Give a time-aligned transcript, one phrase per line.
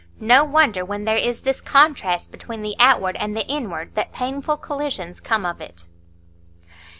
[0.19, 4.57] No wonder, when there is this contrast between the outward and the inward, that painful
[4.57, 5.85] collisions come of it.